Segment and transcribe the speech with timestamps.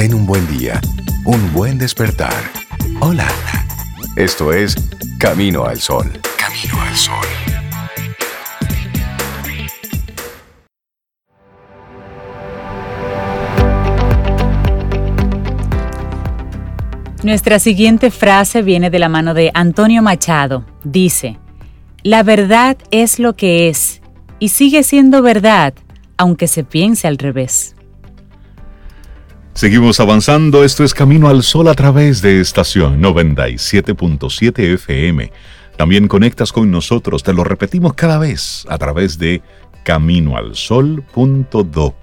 [0.00, 0.80] Ten un buen día,
[1.26, 2.32] un buen despertar.
[3.00, 3.28] Hola.
[4.16, 4.74] Esto es
[5.18, 6.10] Camino al Sol.
[6.38, 7.26] Camino al Sol.
[17.22, 20.64] Nuestra siguiente frase viene de la mano de Antonio Machado.
[20.82, 21.38] Dice,
[22.02, 24.00] La verdad es lo que es
[24.38, 25.74] y sigue siendo verdad,
[26.16, 27.76] aunque se piense al revés.
[29.54, 35.30] Seguimos avanzando, esto es Camino al Sol a través de estación 97.7 FM.
[35.76, 39.42] También conectas con nosotros, te lo repetimos cada vez a través de
[39.84, 41.94] caminoalsol.do.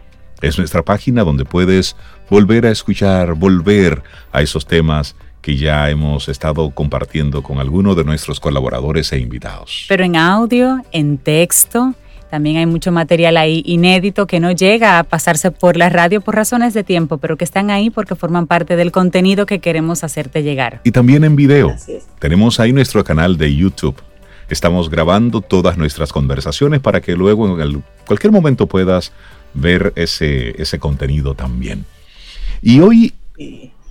[0.41, 1.95] Es nuestra página donde puedes
[2.29, 8.03] volver a escuchar, volver a esos temas que ya hemos estado compartiendo con algunos de
[8.03, 9.85] nuestros colaboradores e invitados.
[9.87, 11.93] Pero en audio, en texto,
[12.29, 16.35] también hay mucho material ahí inédito que no llega a pasarse por la radio por
[16.35, 20.43] razones de tiempo, pero que están ahí porque forman parte del contenido que queremos hacerte
[20.43, 20.81] llegar.
[20.83, 21.75] Y también en video.
[22.19, 23.95] Tenemos ahí nuestro canal de YouTube.
[24.49, 29.11] Estamos grabando todas nuestras conversaciones para que luego en cualquier momento puedas
[29.53, 31.85] ver ese, ese contenido también.
[32.61, 33.13] Y hoy...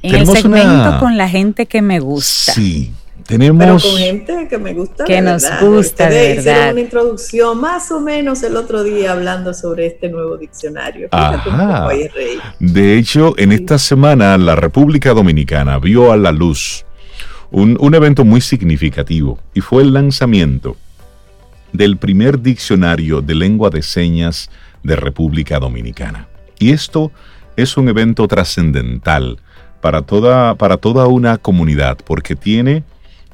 [0.02, 2.52] En el segmento con la gente que me gusta.
[2.52, 2.92] Sí,
[3.26, 3.82] tenemos...
[3.82, 5.04] Pero con gente que me gusta.
[5.04, 6.40] Que nos gusta, de verdad.
[6.40, 11.08] Hicieron una introducción más o menos el otro día hablando sobre este nuevo diccionario.
[11.10, 11.88] Ajá.
[12.58, 16.84] De hecho, en esta semana la República Dominicana vio a la luz
[17.50, 20.76] un, un evento muy significativo y fue el lanzamiento
[21.72, 24.50] del primer diccionario de lengua de señas
[24.82, 26.28] de República Dominicana.
[26.58, 27.12] Y esto
[27.56, 29.38] es un evento trascendental
[29.80, 32.84] para toda, para toda una comunidad porque tiene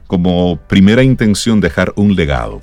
[0.06, 2.62] como primera intención dejar un legado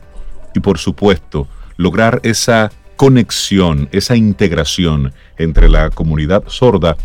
[0.54, 6.98] y por supuesto lograr esa conexión, esa integración entre la comunidad sorda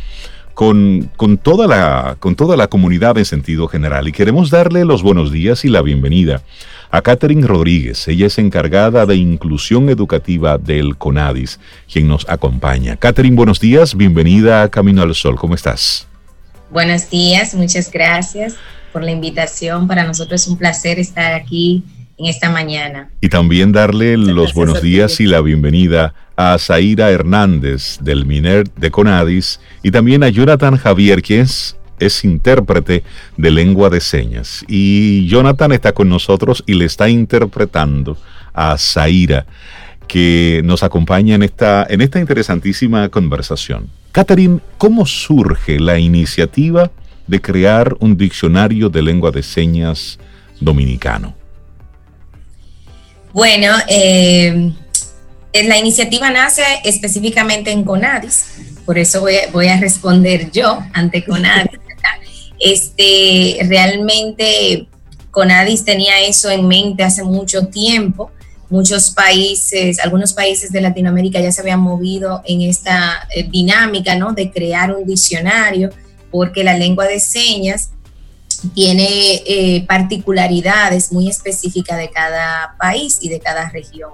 [0.55, 4.09] con, con, toda la, con toda la comunidad en sentido general.
[4.09, 6.43] Y queremos darle los buenos días y la bienvenida
[6.91, 8.07] a Catherine Rodríguez.
[8.09, 11.61] Ella es encargada de inclusión educativa del CONADIS,
[11.93, 12.97] quien nos acompaña.
[12.97, 15.37] Catherine, buenos días, bienvenida a Camino al Sol.
[15.37, 16.07] ¿Cómo estás?
[16.75, 18.57] Buenos días, muchas gracias
[18.93, 19.87] por la invitación.
[19.87, 21.85] Para nosotros es un placer estar aquí
[22.19, 23.11] en esta mañana.
[23.21, 28.91] Y también darle los buenos días y la bienvenida a Zaira Hernández del MINER de
[28.91, 33.05] Conadis y también a Jonathan Javier, quien es, es, intérprete
[33.37, 34.65] de lengua de señas.
[34.67, 38.19] Y Jonathan está con nosotros y le está interpretando
[38.53, 39.47] a Zaira,
[40.07, 43.91] que nos acompaña en esta, en esta interesantísima conversación.
[44.13, 46.91] Catherine, ¿cómo surge la iniciativa?
[47.27, 50.19] de crear un diccionario de lengua de señas
[50.61, 51.35] dominicano?
[53.33, 54.73] Bueno, eh,
[55.53, 59.23] la iniciativa nace específicamente en CONADIS, por eso
[59.53, 61.81] voy a, responder yo ante CONADIS.
[62.61, 64.87] Este, realmente
[65.33, 68.31] CONADIS tenía eso en mente hace mucho tiempo.
[68.75, 74.33] Muchos países, algunos países de Latinoamérica ya se habían movido en esta eh, dinámica, ¿no?
[74.33, 75.91] De crear un diccionario
[76.33, 77.91] porque la lengua de señas
[78.75, 84.11] tiene eh, particularidades muy específicas de cada país y de cada región.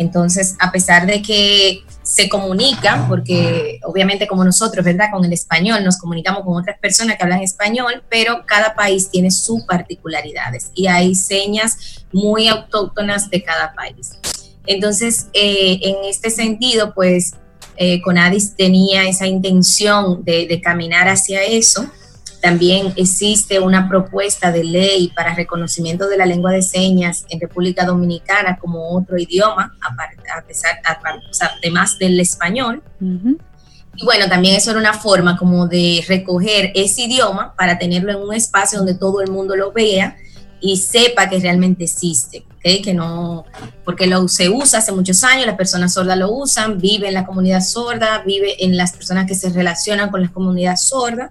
[0.00, 5.10] Entonces, a pesar de que se comunican, porque obviamente como nosotros, ¿verdad?
[5.12, 9.30] Con el español nos comunicamos con otras personas que hablan español, pero cada país tiene
[9.30, 14.12] sus particularidades y hay señas muy autóctonas de cada país.
[14.64, 17.34] Entonces, eh, en este sentido, pues
[17.76, 21.90] eh, Conadis tenía esa intención de, caminar hacia eso.
[22.40, 27.84] También existe una propuesta de ley para reconocimiento de la lengua de señas en República
[27.84, 30.80] Dominicana como otro idioma, a pesar,
[31.58, 32.82] además del español.
[33.96, 38.18] Y bueno, también eso era una forma como de recoger ese idioma para tenerlo en
[38.18, 40.16] un espacio donde todo el mundo lo vea
[40.60, 43.44] y sepa que realmente existe, que no,
[43.84, 47.26] porque lo, se usa hace muchos años, las personas sordas lo usan, vive en la
[47.26, 51.30] comunidad sorda, vive en las personas que se relacionan con la comunidad sorda,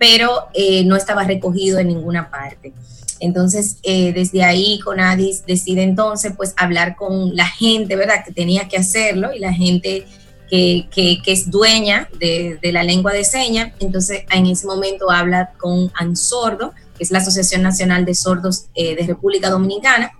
[0.00, 2.72] pero eh, no estaba recogido en ninguna parte.
[3.20, 8.24] Entonces, eh, desde ahí Conadis decide entonces pues hablar con la gente, ¿verdad?
[8.24, 10.06] Que tenía que hacerlo y la gente
[10.48, 13.72] que, es dueña de, de, la lengua de señas.
[13.78, 18.96] Entonces, en ese momento habla con Ansordo, que es la Asociación Nacional de Sordos eh,
[18.96, 20.12] de República Dominicana.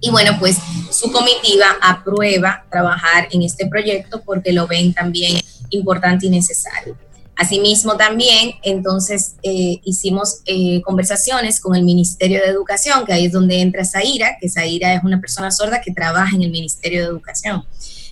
[0.00, 0.58] Y bueno, pues
[0.90, 5.40] su comitiva aprueba trabajar en este proyecto porque lo ven también
[5.70, 6.96] importante y necesario.
[7.36, 13.32] Asimismo, también entonces eh, hicimos eh, conversaciones con el Ministerio de Educación, que ahí es
[13.32, 17.08] donde entra Zaira, que Zaira es una persona sorda que trabaja en el Ministerio de
[17.08, 17.64] Educación.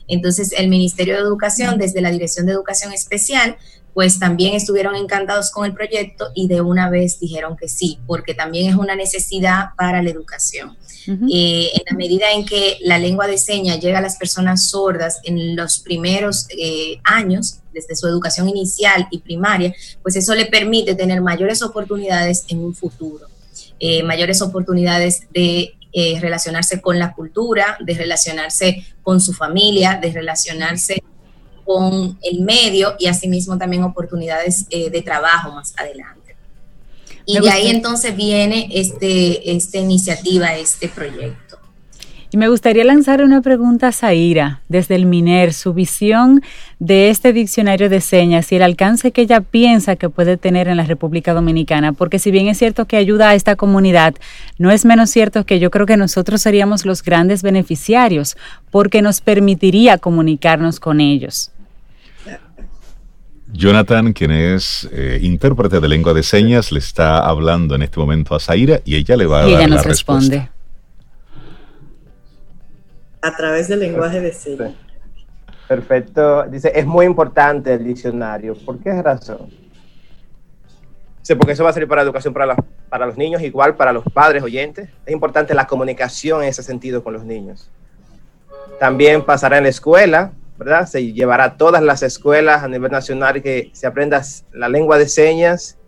[0.08, 3.56] Entonces, el Ministerio de Educación, desde la Dirección de Educación Especial,
[3.94, 8.34] pues también estuvieron encantados con el proyecto y de una vez dijeron que sí, porque
[8.34, 10.76] también es una necesidad para la educación.
[11.06, 15.20] Eh, en la medida en que la lengua de señas llega a las personas sordas
[15.24, 20.94] en los primeros eh, años, desde su educación inicial y primaria, pues eso le permite
[20.94, 23.26] tener mayores oportunidades en un futuro,
[23.78, 25.74] eh, mayores oportunidades de
[26.22, 31.02] relacionarse con la cultura, de relacionarse con su familia, de relacionarse
[31.66, 36.22] con el medio y asimismo también oportunidades de trabajo más adelante.
[37.24, 41.41] Y de ahí entonces viene este, esta iniciativa, este proyecto.
[42.32, 46.40] Y me gustaría lanzar una pregunta a Zaira, desde el MINER, su visión
[46.78, 50.78] de este diccionario de señas y el alcance que ella piensa que puede tener en
[50.78, 54.14] la República Dominicana, porque si bien es cierto que ayuda a esta comunidad,
[54.56, 58.38] no es menos cierto que yo creo que nosotros seríamos los grandes beneficiarios,
[58.70, 61.50] porque nos permitiría comunicarnos con ellos.
[63.52, 68.34] Jonathan, quien es eh, intérprete de lengua de señas, le está hablando en este momento
[68.34, 70.48] a Zaira y ella le va a y dar ella nos responde.
[73.22, 74.74] A través del lenguaje de señas.
[75.68, 76.42] Perfecto.
[76.44, 78.54] Dice, es muy importante el diccionario.
[78.54, 79.48] ¿Por qué razón?
[81.22, 82.56] Sí, porque eso va a servir para educación para,
[82.88, 84.90] para los niños, igual para los padres oyentes.
[85.06, 87.70] Es importante la comunicación en ese sentido con los niños.
[88.80, 90.86] También pasará en la escuela, ¿verdad?
[90.86, 94.20] Se llevará a todas las escuelas a nivel nacional que se aprenda
[94.52, 95.78] la lengua de señas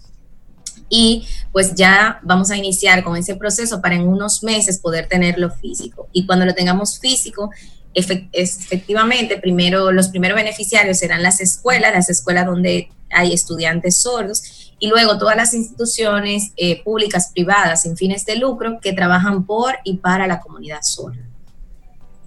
[0.88, 5.50] Y pues ya vamos a iniciar con ese proceso para en unos meses poder tenerlo
[5.50, 6.08] físico.
[6.12, 7.50] Y cuando lo tengamos físico,
[7.92, 14.88] efectivamente, primero los primeros beneficiarios serán las escuelas, las escuelas donde hay estudiantes sordos y
[14.88, 19.98] luego todas las instituciones eh, públicas, privadas, sin fines de lucro, que trabajan por y
[19.98, 21.20] para la comunidad sorda.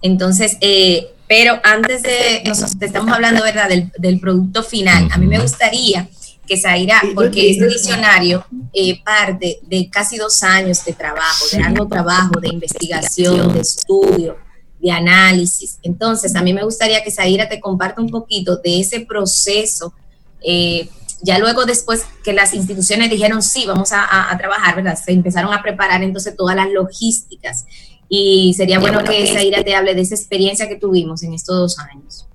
[0.02, 5.10] Entonces, eh, pero antes de, nosotros estamos hablando, ¿verdad?, del, producto final.
[5.12, 6.08] A mí me gustaría
[6.46, 11.88] que Zaira, porque este diccionario eh, parte de casi dos años de trabajo, de algo
[11.88, 14.38] trabajo, de investigación, de estudio,
[14.80, 15.80] de análisis.
[15.82, 19.94] Entonces, a mí me gustaría que Zaira te comparta un poquito de ese proceso
[20.42, 20.90] eh,
[21.24, 24.96] ya luego después que las instituciones dijeron sí, vamos a, trabajar, ¿verdad?
[24.96, 27.65] Se empezaron a preparar entonces todas las logísticas
[28.10, 31.80] y sería bueno, que Zaira te hable de esa experiencia que tuvimos en estos dos
[31.80, 32.27] años.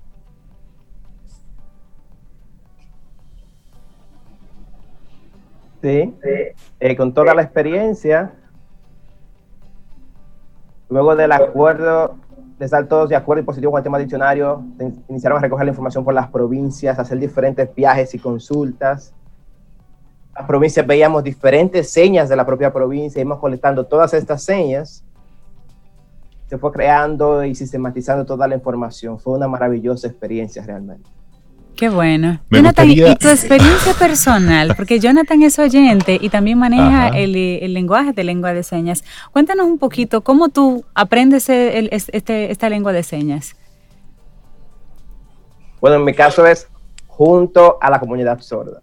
[5.81, 6.13] Sí,
[6.79, 8.33] eh, con toda la experiencia,
[10.89, 12.17] luego del acuerdo
[12.59, 14.61] de estar todos de acuerdo y positivo con el tema diccionario,
[15.07, 19.13] iniciaron a recoger la información por las provincias, hacer diferentes viajes y consultas.
[20.35, 25.05] Las provincias veíamos diferentes señas de la propia provincia, íbamos colectando todas estas señas.
[26.47, 29.17] Se fue creando y sistematizando toda la información.
[29.19, 31.09] Fue una maravillosa experiencia realmente.
[31.79, 32.41] Qué bueno.
[32.51, 37.31] Jonathan, y tu experiencia personal, porque Jonathan es oyente y también maneja el,
[37.73, 39.05] lenguaje de lengua de señas.
[39.31, 43.55] Cuéntanos un poquito cómo tú aprendes este, esta lengua de señas.
[45.79, 46.67] Bueno, en mi caso es
[47.07, 48.81] junto a la comunidad sorda.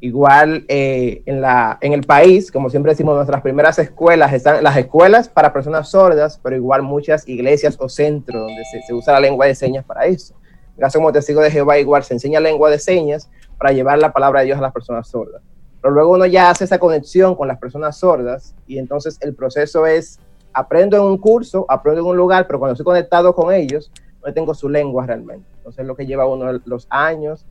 [0.00, 4.76] Igual eh, en, la, en el país, como siempre decimos, nuestras primeras escuelas están las
[4.76, 9.46] escuelas para personas sordas, pero igual muchas iglesias o centros donde se, usa la lengua
[9.46, 10.34] de señas para eso.
[10.78, 14.40] Caso como testigo de Jehová, igual se enseña lengua de señas para llevar la palabra
[14.40, 15.42] de Dios a las personas sordas.
[15.80, 19.86] Pero luego uno ya hace esa conexión con las personas sordas y entonces el proceso
[19.86, 20.18] es,
[20.52, 23.92] aprendo en un curso, aprendo en un lugar, pero cuando estoy conectado con ellos,
[24.24, 25.46] no tengo su lengua realmente.
[25.58, 27.44] Entonces lo que lleva uno los años,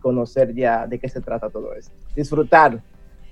[0.00, 1.92] conocer ya de qué se trata todo esto.
[2.14, 2.80] Disfrutar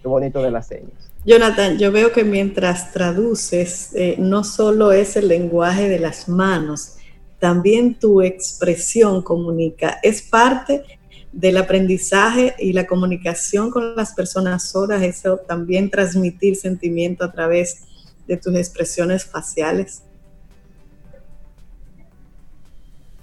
[0.02, 1.10] lo bonito de las señas.
[1.24, 6.98] Jonathan, yo veo que mientras traduces, eh, no solo es el lenguaje de las manos,
[7.38, 9.98] también tu expresión comunica.
[10.02, 10.84] Es parte
[11.32, 17.84] del aprendizaje y la comunicación con las personas sordas, eso también transmitir sentimiento a través
[18.26, 20.02] de tus expresiones faciales.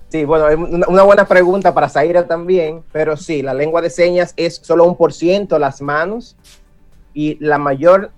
[0.09, 0.45] Sí, bueno,
[0.89, 4.95] una, buena pregunta para Zaira también, pero sí, la lengua de señas es solo un
[4.95, 6.37] por ciento las manos
[7.15, 8.11] y la mayor,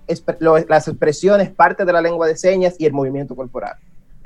[0.68, 3.76] las expresiones parte de la lengua de señas y el movimiento corporal.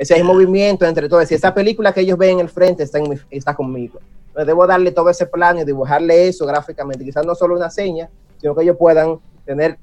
[0.00, 1.28] Ese es el movimiento entre todos.
[1.28, 5.10] Si esa película que ellos ven en el frente está, conmigo, Entonces debo darle todo
[5.10, 8.08] ese plano y dibujarle eso gráficamente, quizás no solo una seña,
[8.40, 9.78] sino que ellos puedan tener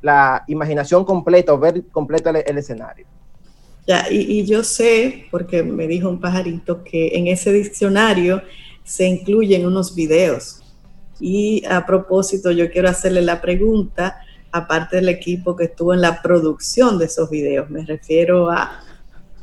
[0.00, 3.06] la imaginación completa o ver completo el escenario
[4.10, 8.42] y, yo sé, porque me dijo un pajarito, que en ese diccionario
[8.84, 10.60] se incluyen unos videos.
[11.20, 14.20] Y a propósito, yo quiero hacerle la pregunta,
[14.52, 18.80] aparte del equipo que estuvo en la producción de esos videos, me refiero a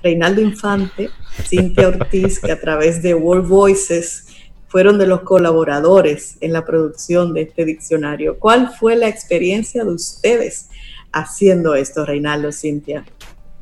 [0.05, 1.09] Reinaldo Infante,
[1.47, 4.27] Cintia Ortiz, que a través de World Voices
[4.67, 8.37] fueron de los colaboradores en la producción de este diccionario.
[8.37, 10.67] ¿Cuál fue la experiencia de ustedes
[11.11, 13.03] haciendo esto, Reinaldo, Cintia?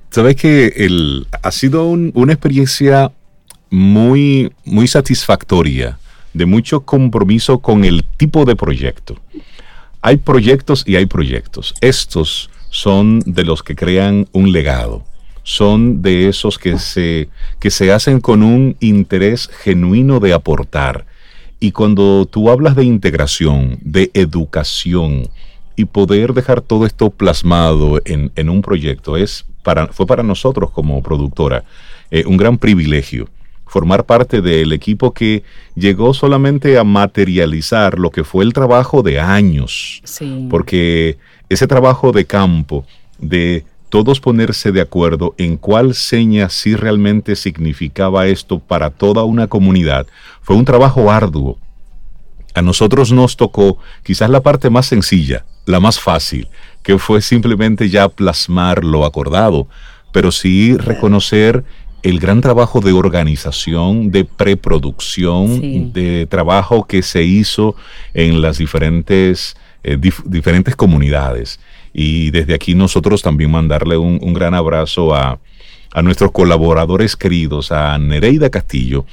[0.10, 3.14] Sabes que el, ha sido una experiencia
[3.70, 5.98] muy, muy satisfactoria,
[6.34, 9.16] de mucho compromiso con el tipo de proyecto.
[10.02, 11.74] Hay proyectos y hay proyectos.
[11.80, 15.06] Estos son de los que crean un legado.
[15.44, 21.06] Son de esos que se, que se hacen con un interés genuino de aportar.
[21.60, 25.30] Y cuando tú hablas de integración, de educación
[25.76, 29.46] y poder dejar todo esto plasmado en, en un proyecto, es
[29.92, 31.64] fue para nosotros como productora
[32.12, 33.30] eh, un gran privilegio
[33.74, 35.42] formar parte del equipo que
[35.74, 40.04] llegó solamente a materializar lo que fue el trabajo de años.
[40.48, 41.18] Porque
[41.50, 42.86] ese trabajo de campo,
[43.18, 49.46] de todos ponerse de acuerdo en cuál seña sí realmente significaba esto para toda una
[49.46, 50.08] comunidad,
[50.42, 51.60] fue un trabajo arduo.
[52.56, 56.48] A nosotros nos tocó quizás la parte más sencilla, la más fácil,
[56.82, 59.68] que fue simplemente ya plasmar lo acordado,
[60.12, 61.64] pero sí reconocer
[62.02, 67.76] el gran trabajo de organización, de preproducción, de trabajo que se hizo
[68.16, 71.60] en las diferentes, eh, diferentes comunidades.
[71.94, 75.40] Y desde aquí nosotros también mandarle un, un gran abrazo a,
[75.94, 79.06] a nuestros colaboradores queridos, a Nereida Castillo,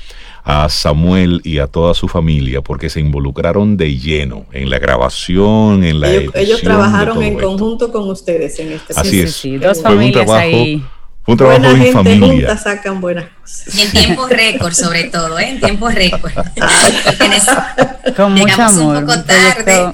[0.42, 5.84] a Samuel y a toda su familia porque se involucraron de lleno en la grabación,
[5.84, 9.34] en la ellos, ellos trabajaron en conjunto con ustedes en este Así es.
[9.34, 10.82] Sí, dos familias ahí.
[11.22, 12.48] Fue un trabajo Buena gente familia.
[12.48, 13.74] Juntas sacan buenas cosas.
[13.74, 15.50] Y en tiempo récord, sobre todo, ¿eh?
[15.50, 16.32] En tiempo récord.
[18.16, 18.96] con mucho amor.
[18.96, 19.92] un poco tarde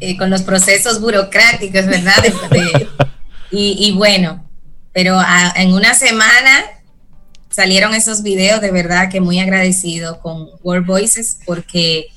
[0.00, 2.14] eh, con los procesos burocráticos, ¿verdad?
[3.50, 4.44] y, bueno,
[4.92, 5.18] pero
[5.56, 6.64] en una semana
[7.50, 12.08] salieron esos videos, de verdad que muy agradecido con World Voices porque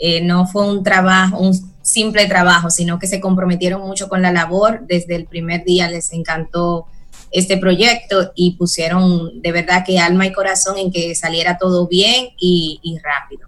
[0.00, 4.32] eh, no fue un trabajo, un simple trabajo, sino que se comprometieron mucho con la
[4.32, 4.86] labor.
[4.86, 6.86] Desde el primer día les encantó
[7.30, 12.28] este proyecto y pusieron de verdad que alma y corazón en que saliera todo bien
[12.38, 13.47] y, rápido.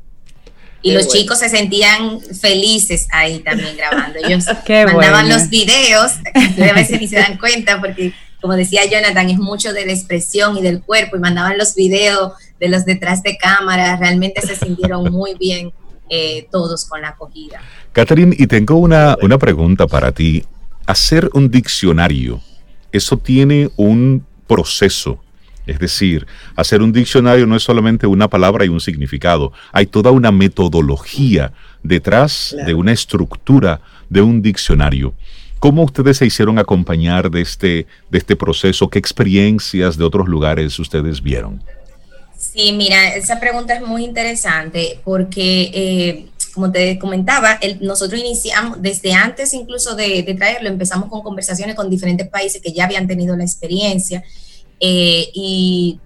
[0.83, 4.19] Y los chicos se sentían felices ahí también grabando.
[4.25, 9.39] Ellos mandaban los videos, a veces ni se dan cuenta porque como decía Jonathan, es
[9.39, 13.37] mucho de la expresión y del cuerpo y mandaban los videos de los detrás de
[13.37, 15.73] cámara, realmente se sintieron muy bien
[16.09, 17.61] eh, todos con la acogida.
[17.93, 20.45] Catherine, y tengo una, una pregunta para ti.
[20.87, 22.41] Hacer un diccionario,
[22.93, 25.23] eso tiene un proceso.
[25.71, 30.11] Es decir, hacer un diccionario no es solamente una palabra y un significado, hay toda
[30.11, 31.53] una metodología
[31.85, 35.15] detrás de una estructura de un diccionario.
[35.61, 38.89] ¿Cómo ustedes se hicieron acompañar de este, de este proceso?
[38.91, 41.63] ¿Qué experiencias de otros lugares ustedes vieron?
[42.37, 49.13] Sí, mira, esa pregunta es muy interesante porque, eh, como te comentaba, nosotros iniciamos desde
[49.13, 53.45] antes incluso de, traerlo, empezamos con conversaciones con diferentes países que ya habían tenido la
[53.45, 54.25] experiencia
[54.81, 56.01] eh, y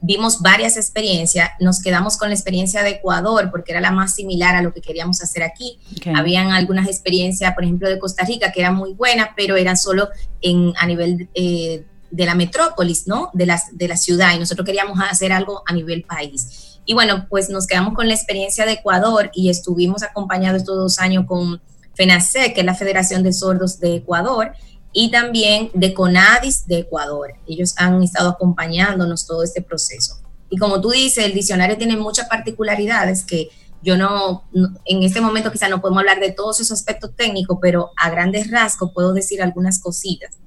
[0.00, 4.54] vimos varias experiencias, nos quedamos con la experiencia de Ecuador porque era la más similar
[4.54, 5.78] a lo que queríamos hacer aquí.
[6.14, 10.08] Habían algunas experiencias, por ejemplo, de Costa Rica que eran muy buenas, pero eran solo
[10.40, 13.30] en, a nivel eh, de la metrópolis, ¿no?
[13.32, 16.78] De, las, de la ciudad y nosotros queríamos hacer algo a nivel país.
[16.84, 20.98] Y bueno, pues nos quedamos con la experiencia de Ecuador y estuvimos acompañados estos dos
[21.00, 21.60] años con
[21.94, 24.52] FENACE, que es la Federación de Sordos de Ecuador,
[24.98, 27.34] y también de CONADIS de Ecuador.
[27.46, 30.22] Ellos han estado acompañándonos todo este proceso.
[30.48, 33.50] Y como tú dices, el diccionario tiene muchas particularidades que
[33.82, 34.48] yo no,
[34.86, 38.50] en este momento quizá no podemos hablar de todos esos aspectos técnicos, pero a grandes
[38.50, 40.38] rasgos puedo decir algunas cositas.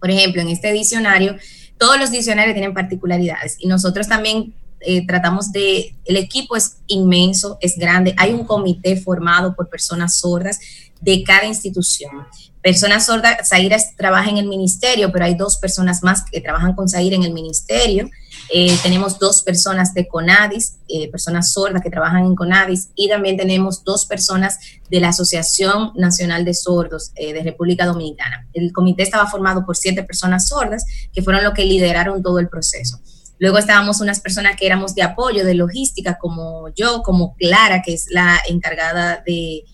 [0.00, 1.36] Por ejemplo, en este diccionario,
[1.78, 7.58] todos los diccionarios tienen particularidades y nosotros también eh, tratamos de, el equipo es inmenso,
[7.60, 10.58] es grande, hay un comité formado por personas sordas
[11.00, 12.26] de cada institución.
[12.62, 16.88] Personas sordas, Zaira trabaja en el ministerio, pero hay dos personas más que trabajan con
[16.88, 18.08] Zaira en el ministerio.
[18.50, 23.36] Eh, tenemos dos personas de CONADIS, eh, personas sordas que trabajan en CONADIS, y también
[23.36, 24.58] tenemos dos personas
[24.90, 28.48] de la Asociación Nacional de Sordos eh, de República Dominicana.
[28.54, 32.48] El comité estaba formado por siete personas sordas que fueron los que lideraron todo el
[32.48, 32.98] proceso.
[33.38, 37.92] Luego estábamos unas personas que éramos de apoyo, de logística, como yo, como Clara, que
[37.92, 39.64] es la encargada de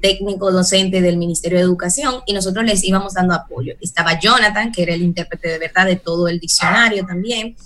[0.00, 3.74] técnico docente del Ministerio de Educación, y nosotros les íbamos dando apoyo.
[3.80, 7.56] Estaba Jonathan, que era el intérprete de verdad de todo el diccionario también.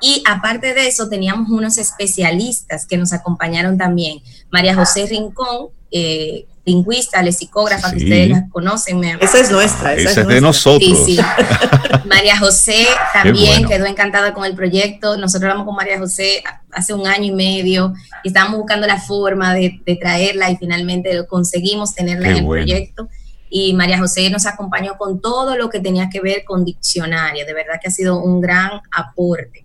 [0.00, 4.20] Y aparte de eso, teníamos unos especialistas que nos acompañaron también.
[4.50, 9.04] María José Rincón, eh, lingüista, lexicógrafa, que ustedes la conocen.
[9.04, 9.94] esa es nuestra.
[9.94, 10.98] Esa, es, de nosotros.
[11.04, 11.20] Sí, sí.
[12.06, 15.16] María José también quedó encantada con el proyecto.
[15.16, 16.42] Nosotros hablamos con María José
[16.72, 17.92] hace un año y medio
[18.22, 23.08] y estábamos buscando la forma de, traerla y finalmente conseguimos tenerla en el proyecto
[23.56, 27.46] y María José nos acompañó con todo lo que tenía que ver con diccionario.
[27.46, 29.63] De verdad que ha sido un gran aporte.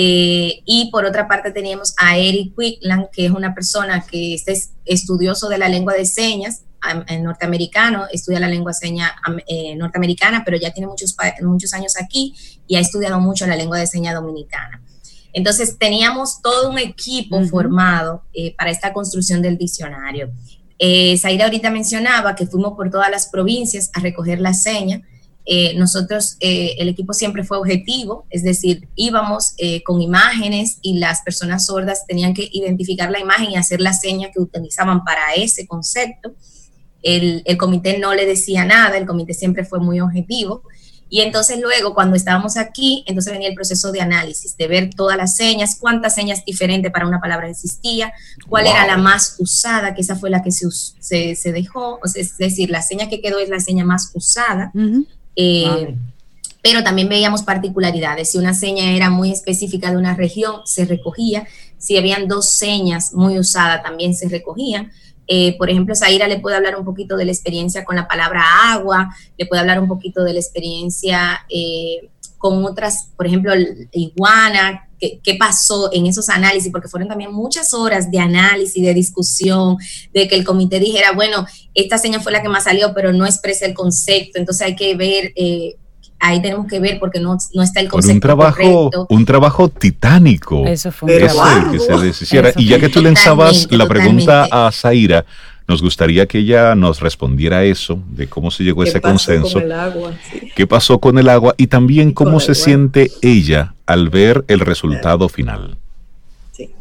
[0.00, 4.70] Eh, y por otra parte teníamos a Eric Quickland, que es una persona que es
[4.84, 6.62] estudioso de la lengua de señas,
[7.08, 9.10] en norteamericano, estudia la lengua de señas
[9.48, 12.32] eh, norteamericana, pero ya tiene muchos, muchos años aquí
[12.68, 14.80] y ha estudiado mucho la lengua de señas dominicana.
[15.32, 20.30] Entonces teníamos todo un equipo formado eh, para esta construcción del diccionario.
[20.78, 25.02] Eh, Zaira ahorita mencionaba que fuimos por todas las provincias a recoger la seña
[25.50, 30.98] eh, nosotros, eh, el equipo siempre fue objetivo, es decir, íbamos eh, con imágenes y
[30.98, 35.32] las personas sordas tenían que identificar la imagen y hacer la seña que utilizaban para
[35.32, 36.34] ese concepto.
[37.02, 40.64] El, el, comité no le decía nada, el comité siempre fue muy objetivo.
[41.08, 45.16] Y entonces luego, cuando estábamos aquí, entonces venía el proceso de análisis, de ver todas
[45.16, 48.12] las señas, cuántas señas diferentes para una palabra existía,
[48.50, 52.36] cuál era la más usada, que esa fue la que se, se, se dejó, es
[52.36, 54.72] decir, la seña que quedó es la seña más usada.
[55.40, 55.94] Eh,
[56.60, 58.30] pero también veíamos particularidades.
[58.30, 61.46] Si una seña era muy específica de una región, se recogía.
[61.78, 64.90] Si habían dos señas muy usadas, también se recogían.
[65.28, 68.42] Eh, por ejemplo, Zaira le puede hablar un poquito de la experiencia con la palabra
[68.72, 73.52] agua, le puede hablar un poquito de la experiencia eh, con otras, por ejemplo,
[73.92, 78.94] iguana, qué, qué, pasó en esos análisis, porque fueron también muchas horas de análisis, de
[78.94, 79.76] discusión,
[80.14, 83.26] de que el comité dijera, bueno, esta seña fue la que más salió, pero no
[83.26, 85.32] expresa el concepto, entonces hay que ver...
[85.36, 85.76] Eh,
[86.20, 90.66] ahí tenemos que ver porque no, no está el concepto un trabajo un trabajo titánico
[90.66, 91.70] eso fue un trabajo.
[91.70, 92.52] que se deshiciera.
[92.56, 95.24] Y ya que tú lanzabas la pregunta a Zaira
[95.68, 99.60] nos gustaría que ella nos respondiera eso, de cómo se llegó a ese consenso.
[100.56, 101.54] ¿Qué pasó con el agua?
[101.58, 105.76] Y también cómo se siente ella al ver el resultado final.
[106.52, 106.74] Sí.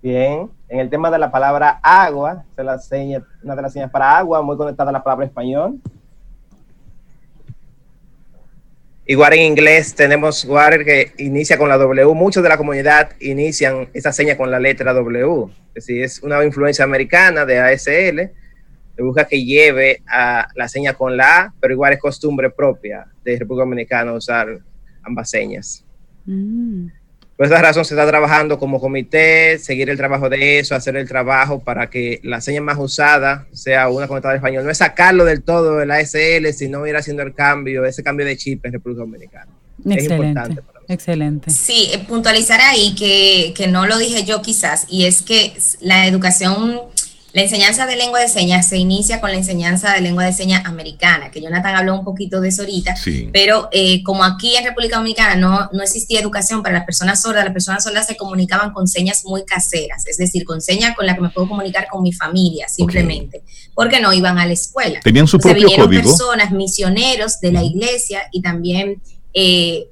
[0.00, 3.90] Bien, en el tema de la palabra agua, se la seña, una de las señas
[3.90, 5.80] para agua, muy conectada a la palabra español.
[9.10, 12.14] Igual en inglés tenemos Water que inicia con la W.
[12.14, 15.50] Muchos de la comunidad inician esa seña con la letra W.
[15.68, 18.30] Es decir, es una influencia americana de ASL.
[18.94, 23.06] Se busca que lleve a la seña con la A, pero igual es costumbre propia
[23.24, 24.58] de República Dominicana usar
[25.02, 25.86] ambas señas.
[26.26, 26.88] Mm.
[27.38, 31.06] Por esa razón se está trabajando como comité, seguir el trabajo de eso, hacer el
[31.06, 34.64] trabajo para que la seña más usada sea una conectada de español.
[34.64, 38.36] No es sacarlo del todo del ASL, sino ir haciendo el cambio, ese cambio de
[38.36, 39.52] chip en República Dominicana.
[39.88, 40.62] Excelente.
[40.88, 41.50] Excelente.
[41.52, 46.80] Sí, puntualizar ahí que, que no lo dije yo quizás, y es que la educación
[47.34, 50.64] La enseñanza de lengua de señas se inicia con la enseñanza de lengua de señas
[50.64, 52.94] americana, que Jonathan habló un poquito de eso ahorita,
[53.32, 57.44] pero eh, como aquí en República Dominicana no, no existía educación para las personas sordas,
[57.44, 61.16] las personas sordas se comunicaban con señas muy caseras, es decir, con señas con las
[61.16, 63.42] que me puedo comunicar con mi familia simplemente,
[63.74, 65.00] porque no iban a la escuela.
[65.00, 69.02] Tenían su propio vinieron personas, misioneros de la iglesia y también
[69.34, 69.88] eh,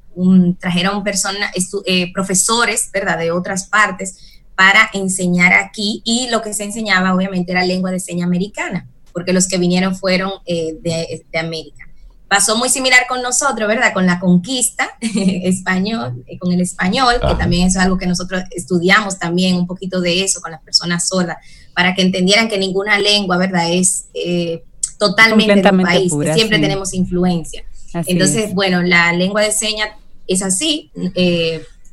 [0.59, 1.51] trajeron personas,
[1.85, 4.26] eh, profesores, ¿verdad?, de otras partes
[4.57, 9.33] para enseñar aquí y lo que se enseñaba obviamente era lengua de seña americana, porque
[9.33, 11.85] los que vinieron fueron eh, de, América.
[12.27, 13.93] Pasó muy similar con nosotros, ¿verdad?
[13.93, 19.19] Con la conquista español, eh, con el español, que también es algo que nosotros estudiamos
[19.19, 21.37] también un poquito de eso con las personas sordas,
[21.75, 23.71] para que entendieran que ninguna lengua, ¿verdad?
[23.71, 24.65] Es eh,
[24.99, 27.63] totalmente del país, siempre tenemos influencia.
[28.07, 29.91] Entonces, bueno, la lengua de señas
[30.27, 30.91] es así.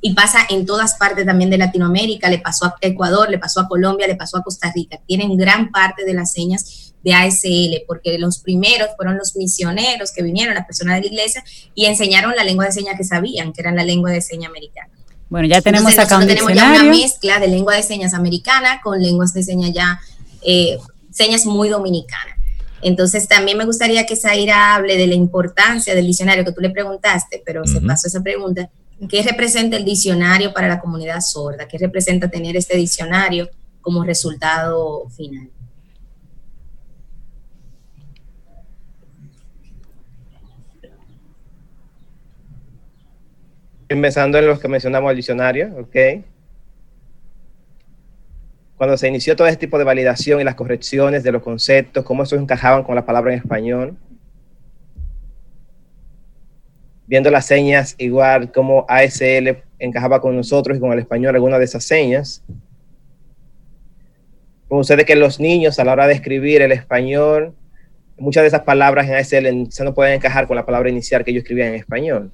[0.05, 3.69] Y pasa en todas partes también de Latinoamérica, le pasó a Ecuador, le pasó a
[3.69, 4.99] Colombia, le pasó a Costa Rica.
[5.07, 10.21] Tienen gran parte de las señas de ASL, porque los primeros fueron los misioneros que
[10.21, 11.41] vinieron, las personas de la iglesia,
[11.73, 14.89] y enseñaron la lengua de señas que sabían, que era la lengua de señas americana.
[15.29, 19.01] Bueno, ya tenemos acá un tenemos ya una mezcla de lengua de señas americana con
[19.01, 20.01] lenguas de señas ya,
[20.41, 20.77] eh,
[21.11, 22.37] señas muy dominicanas.
[22.81, 26.71] Entonces también me gustaría que Zaira hable de la importancia del diccionario que tú le
[26.71, 28.69] preguntaste, pero se pasó esa pregunta,
[29.09, 31.67] ¿Qué representa el diccionario para la comunidad sorda?
[31.67, 33.49] ¿Qué representa tener este diccionario
[33.81, 35.49] como resultado final?
[43.89, 46.23] Empezando en los que mencionamos el diccionario, ¿ok?
[48.77, 52.23] Cuando se inició todo este tipo de validación y las correcciones de los conceptos, cómo
[52.23, 53.97] esos encajaban con la palabra en español,
[57.07, 61.65] viendo las señas, igual como ASL encajaba con nosotros y con el español algunas de
[61.65, 62.43] esas señas.
[64.69, 67.53] Ustedes que los niños a la hora de escribir el español,
[68.17, 71.33] muchas de esas palabras en ASL se no pueden encajar con la palabra inicial que
[71.33, 72.31] yo escribía en español.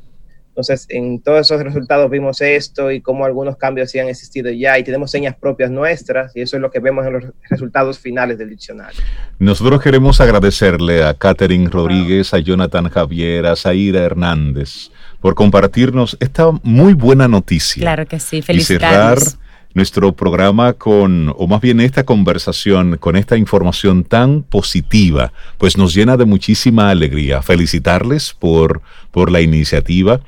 [0.60, 4.78] Entonces, en todos esos resultados vimos esto y cómo algunos cambios sí han existido ya
[4.78, 8.38] y tenemos señas propias nuestras y eso es lo que vemos en los resultados finales
[8.38, 9.00] del diccionario.
[9.39, 14.89] Nosotros queremos agradecerle a Catherine Rodríguez, a Jonathan Javier, a Zaira Hernández
[15.22, 17.80] por compartirnos esta muy buena noticia.
[17.80, 19.22] Claro que sí, felicidades.
[19.22, 25.32] Y cerrar nuestro programa con, o más bien esta conversación, con esta información tan positiva,
[25.58, 27.42] pues nos llena de muchísima alegría.
[27.42, 30.22] Felicitarles por, por la iniciativa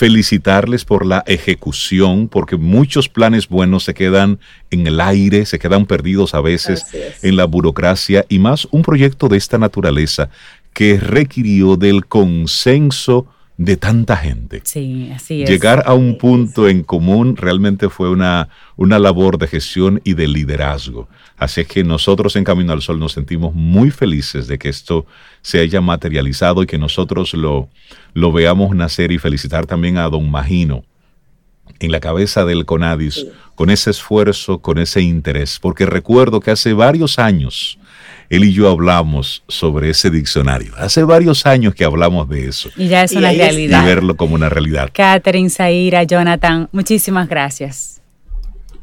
[0.00, 4.38] felicitarles por la ejecución, porque muchos planes buenos se quedan
[4.70, 6.86] en el aire, se quedan perdidos a veces
[7.20, 10.30] en la burocracia y más un proyecto de esta naturaleza
[10.72, 13.26] que requirió del consenso
[13.60, 14.62] de tanta gente.
[14.64, 15.50] Sí, así es.
[15.50, 20.28] Llegar a un punto en común realmente fue una, una labor de gestión y de
[20.28, 21.10] liderazgo.
[21.36, 25.04] Así es que nosotros en Camino al Sol nos sentimos muy felices de que esto
[25.42, 27.68] se haya materializado y que nosotros lo,
[28.14, 30.82] lo veamos nacer y felicitar también a don Magino
[31.80, 36.72] en la cabeza del CONADIS con ese esfuerzo, con ese interés, porque recuerdo que hace
[36.72, 37.78] varios años
[38.30, 40.72] él y yo hablamos sobre ese diccionario.
[40.76, 42.70] Hace varios años que hablamos de eso.
[42.76, 43.82] Y ya es una realidad.
[43.82, 44.88] Y verlo como una realidad.
[44.92, 48.00] Catherine, Zaira, Jonathan, muchísimas gracias.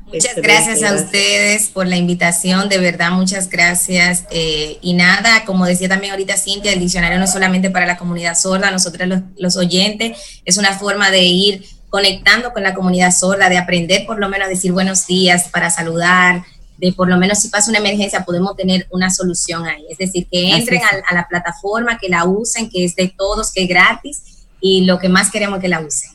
[0.06, 4.26] Muchas gracias a ustedes por la invitación, de verdad, muchas gracias.
[4.32, 7.98] Eh, y nada, como decía también ahorita Cintia, el diccionario no es solamente para la
[7.98, 13.12] comunidad sorda, nosotros los, los oyentes, es una forma de ir conectando con la comunidad
[13.12, 16.44] sorda, de aprender por lo menos a decir buenos días, para saludar,
[16.78, 19.86] de por lo menos si pasa una emergencia podemos tener una solución ahí.
[19.90, 23.64] Es decir, que entren a, la plataforma, que la usen, que es de todos, que
[23.64, 26.12] es gratis y lo que más queremos es que la usen.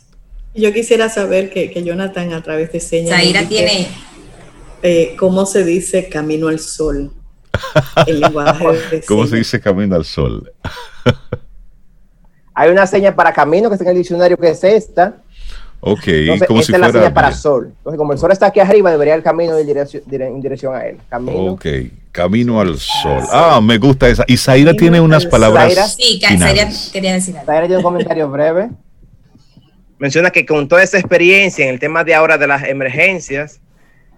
[0.54, 3.18] Yo quisiera saber que, que Jonathan a través de señas...
[3.18, 3.88] Zaira tiene...
[4.82, 7.12] Eh, ¿Cómo se dice camino al sol?
[8.06, 10.52] El lenguaje ¿Cómo se dice camino al sol?
[12.54, 15.21] Hay una seña para camino que está en el diccionario que es esta,
[15.84, 16.04] Ok,
[16.46, 17.72] como esta si es la señal para sol.
[17.78, 19.76] Entonces, como el sol está aquí arriba, debería el camino ir
[20.22, 20.98] en dirección a él.
[21.10, 21.54] Camino.
[21.54, 21.66] Ok,
[22.12, 23.24] camino al sol.
[23.32, 24.24] Ah, me gusta esa.
[24.28, 25.96] Y Zaira tiene unas palabras.
[25.96, 27.46] sí, Zaira quería decir algo.
[27.46, 28.70] Zaira tiene un comentario breve.
[29.98, 33.60] Menciona que con toda esa experiencia en el tema de ahora de las emergencias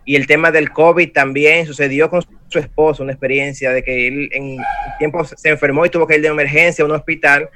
[0.04, 4.28] y el tema del COVID también sucedió con su esposo, una experiencia de que él
[4.32, 4.58] en
[4.98, 7.48] tiempo se enfermó y tuvo que ir de emergencia a un hospital,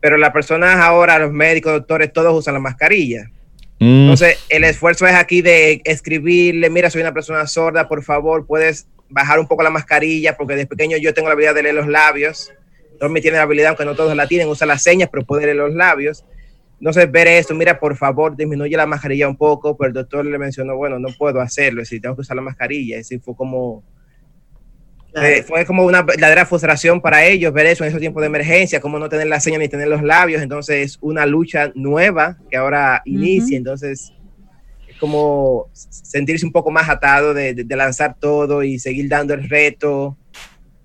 [0.00, 3.30] pero las personas ahora, los médicos, doctores, todos usan la mascarilla.
[3.78, 4.02] Mm.
[4.02, 8.88] Entonces, el esfuerzo es aquí de escribirle, mira, soy una persona sorda, por favor, puedes
[9.08, 11.88] bajar un poco la mascarilla, porque desde pequeño yo tengo la habilidad de leer los
[11.88, 12.52] labios.
[13.08, 15.56] me tiene la habilidad, aunque no todos la tienen, usa las señas, pero puede leer
[15.56, 16.24] los labios.
[16.80, 20.38] Entonces, ver esto, mira, por favor, disminuye la mascarilla un poco, pero el doctor le
[20.38, 23.82] mencionó, bueno, no puedo hacerlo, decir, tengo que usar la mascarilla, es decir, fue como
[25.14, 28.80] Eh, fue como una verdadera frustración para ellos ver eso en esos tiempos de emergencia,
[28.80, 30.42] como no tener la seña ni tener los labios.
[30.42, 33.56] Entonces, es una lucha nueva que ahora inicia.
[33.56, 34.12] Entonces,
[34.86, 39.48] es como sentirse un poco más atado de, de, lanzar todo y seguir dando el
[39.48, 40.16] reto,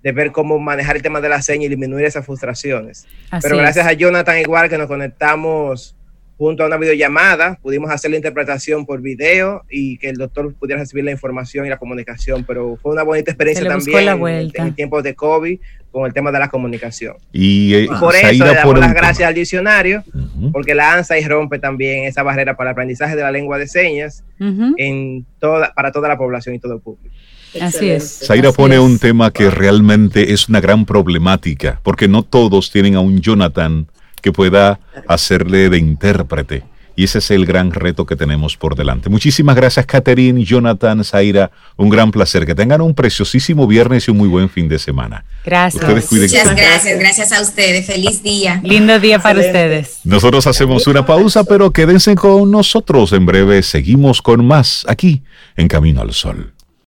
[0.02, 3.06] de ver cómo manejar el tema de la seña y disminuir esas frustraciones.
[3.42, 5.96] Pero gracias a Jonathan, igual que nos conectamos
[6.36, 10.80] junto a una videollamada, pudimos hacer la interpretación por video y que el doctor pudiera
[10.80, 15.14] recibir la información y la comunicación, pero fue una bonita experiencia también en, tiempos de
[15.14, 15.60] COVID
[15.92, 17.16] con el tema de la comunicación.
[17.32, 20.02] Y, eh, por eso le damos las gracias al diccionario,
[20.52, 23.68] porque la ANSA y rompe también esa barrera para el aprendizaje de la lengua de
[23.68, 27.14] señas en toda, para toda la población y todo el público.
[27.60, 28.22] Así es.
[28.26, 33.00] Zaira pone un tema que realmente es una gran problemática, porque no todos tienen a
[33.00, 33.86] un Jonathan
[34.24, 36.62] que pueda hacerle de intérprete.
[36.96, 39.10] Y ese es el gran reto que tenemos por delante.
[39.10, 41.50] Muchísimas gracias, Catherine, Jonathan, Zaira.
[41.76, 42.46] Un gran placer.
[42.46, 45.26] Que tengan un preciosísimo viernes y un muy buen fin de semana.
[45.44, 45.84] Gracias.
[46.10, 46.98] Muchas gracias.
[46.98, 47.84] Gracias a ustedes.
[47.84, 48.62] Feliz día.
[48.64, 49.98] Lindo día para ustedes.
[50.04, 53.12] Nosotros hacemos una pausa, pero quédense con nosotros.
[53.12, 55.22] En breve seguimos con más aquí
[55.56, 56.53] en Camino al Sol.